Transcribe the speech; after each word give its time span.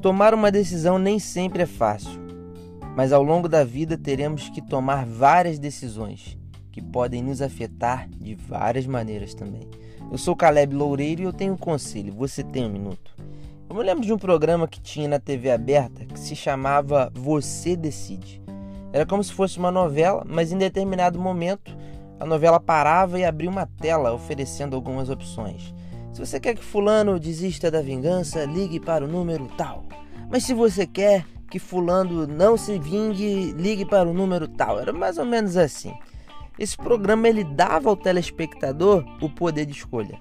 Tomar 0.00 0.34
uma 0.34 0.50
decisão 0.50 0.98
nem 0.98 1.18
sempre 1.18 1.62
é 1.62 1.66
fácil, 1.66 2.20
mas 2.94 3.12
ao 3.12 3.22
longo 3.22 3.48
da 3.48 3.64
vida 3.64 3.96
teremos 3.96 4.48
que 4.50 4.60
tomar 4.60 5.06
várias 5.06 5.58
decisões 5.58 6.38
que 6.70 6.82
podem 6.82 7.22
nos 7.22 7.40
afetar 7.40 8.06
de 8.10 8.34
várias 8.34 8.86
maneiras 8.86 9.34
também. 9.34 9.68
Eu 10.12 10.18
sou 10.18 10.36
Caleb 10.36 10.74
Loureiro 10.74 11.22
e 11.22 11.24
eu 11.24 11.32
tenho 11.32 11.54
um 11.54 11.56
conselho. 11.56 12.12
Você 12.14 12.44
tem 12.44 12.66
um 12.66 12.70
minuto? 12.70 13.16
Eu 13.68 13.74
me 13.74 13.82
lembro 13.82 14.04
de 14.04 14.12
um 14.12 14.18
programa 14.18 14.68
que 14.68 14.80
tinha 14.80 15.08
na 15.08 15.18
TV 15.18 15.50
aberta 15.50 16.04
que 16.04 16.20
se 16.20 16.36
chamava 16.36 17.10
Você 17.14 17.74
Decide. 17.74 18.42
Era 18.92 19.06
como 19.06 19.24
se 19.24 19.32
fosse 19.32 19.58
uma 19.58 19.72
novela, 19.72 20.24
mas 20.28 20.52
em 20.52 20.58
determinado 20.58 21.18
momento 21.18 21.76
a 22.20 22.26
novela 22.26 22.60
parava 22.60 23.18
e 23.18 23.24
abria 23.24 23.50
uma 23.50 23.66
tela 23.66 24.12
oferecendo 24.12 24.76
algumas 24.76 25.10
opções. 25.10 25.74
Se 26.16 26.24
você 26.24 26.40
quer 26.40 26.54
que 26.54 26.64
fulano 26.64 27.20
desista 27.20 27.70
da 27.70 27.82
vingança, 27.82 28.42
ligue 28.46 28.80
para 28.80 29.04
o 29.04 29.06
número 29.06 29.50
tal. 29.54 29.84
Mas 30.30 30.44
se 30.44 30.54
você 30.54 30.86
quer 30.86 31.26
que 31.50 31.58
fulano 31.58 32.26
não 32.26 32.56
se 32.56 32.78
vingue, 32.78 33.52
ligue 33.52 33.84
para 33.84 34.08
o 34.08 34.14
número 34.14 34.48
tal. 34.48 34.80
Era 34.80 34.94
mais 34.94 35.18
ou 35.18 35.26
menos 35.26 35.58
assim. 35.58 35.92
Esse 36.58 36.74
programa 36.74 37.28
ele 37.28 37.44
dava 37.44 37.90
ao 37.90 37.96
telespectador 37.98 39.04
o 39.20 39.28
poder 39.28 39.66
de 39.66 39.72
escolha. 39.72 40.18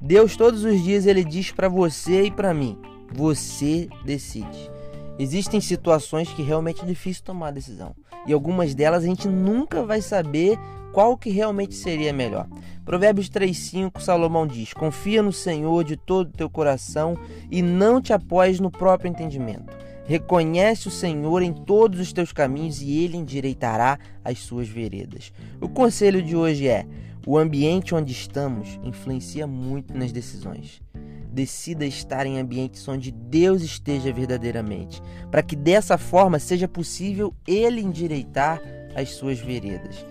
Deus 0.00 0.34
todos 0.34 0.64
os 0.64 0.82
dias 0.82 1.04
ele 1.04 1.22
diz 1.22 1.52
para 1.52 1.68
você 1.68 2.22
e 2.22 2.30
para 2.30 2.54
mim: 2.54 2.78
você 3.12 3.86
decide. 4.06 4.70
Existem 5.18 5.60
situações 5.60 6.32
que 6.32 6.40
realmente 6.40 6.80
é 6.80 6.86
difícil 6.86 7.22
tomar 7.22 7.50
decisão. 7.50 7.94
E 8.26 8.32
algumas 8.32 8.74
delas 8.74 9.04
a 9.04 9.06
gente 9.06 9.28
nunca 9.28 9.82
vai 9.82 10.00
saber 10.00 10.58
qual 10.98 11.16
que 11.16 11.30
realmente 11.30 11.76
seria 11.76 12.12
melhor. 12.12 12.48
Provérbios 12.84 13.30
3:5 13.30 14.00
Salomão 14.00 14.44
diz: 14.44 14.72
Confia 14.72 15.22
no 15.22 15.32
Senhor 15.32 15.84
de 15.84 15.96
todo 15.96 16.26
o 16.26 16.36
teu 16.36 16.50
coração 16.50 17.16
e 17.48 17.62
não 17.62 18.02
te 18.02 18.12
apoies 18.12 18.58
no 18.58 18.68
próprio 18.68 19.08
entendimento. 19.08 19.78
Reconhece 20.06 20.88
o 20.88 20.90
Senhor 20.90 21.40
em 21.40 21.52
todos 21.52 22.00
os 22.00 22.12
teus 22.12 22.32
caminhos 22.32 22.82
e 22.82 23.04
ele 23.04 23.16
endireitará 23.16 23.96
as 24.24 24.40
suas 24.40 24.66
veredas. 24.66 25.32
O 25.60 25.68
conselho 25.68 26.20
de 26.20 26.34
hoje 26.34 26.66
é: 26.66 26.84
o 27.24 27.38
ambiente 27.38 27.94
onde 27.94 28.10
estamos 28.10 28.80
influencia 28.82 29.46
muito 29.46 29.96
nas 29.96 30.10
decisões. 30.10 30.82
Decida 31.30 31.86
estar 31.86 32.26
em 32.26 32.40
ambientes 32.40 32.88
onde 32.88 33.12
Deus 33.12 33.62
esteja 33.62 34.12
verdadeiramente, 34.12 35.00
para 35.30 35.44
que 35.44 35.54
dessa 35.54 35.96
forma 35.96 36.40
seja 36.40 36.66
possível 36.66 37.32
ele 37.46 37.80
endireitar 37.80 38.60
as 38.98 39.10
suas 39.10 39.38
veredas. 39.38 40.04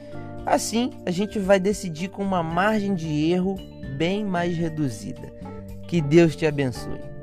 Assim, 0.45 0.91
a 1.05 1.11
gente 1.11 1.39
vai 1.39 1.59
decidir 1.59 2.09
com 2.09 2.23
uma 2.23 2.41
margem 2.41 2.95
de 2.95 3.31
erro 3.31 3.55
bem 3.97 4.23
mais 4.23 4.55
reduzida. 4.55 5.33
Que 5.87 6.01
Deus 6.01 6.35
te 6.35 6.45
abençoe. 6.45 7.16